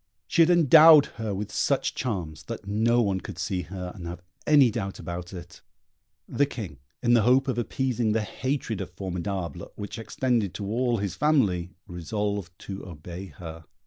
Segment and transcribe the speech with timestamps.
[0.25, 4.23] She had endowed her with such charms that no one could see her and have
[4.47, 5.61] any doubt about it.
[6.27, 10.97] The King, in the hope of appeasing the hatred of Formidable, which extended to all
[10.97, 13.65] his family, resolved to obey her.